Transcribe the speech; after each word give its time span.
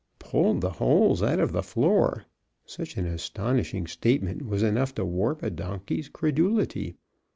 Pulled 0.17 0.61
the 0.61 0.71
holes 0.71 1.21
out 1.21 1.39
of 1.39 1.51
the 1.51 1.61
floor! 1.61 2.25
Such 2.65 2.97
an 2.97 3.05
astonishing 3.05 3.85
statement 3.85 4.41
was 4.47 4.63
enough 4.63 4.95
to 4.95 5.05
warp 5.05 5.43
a 5.43 5.51
donkey's 5.51 6.09
credulity. 6.09 6.95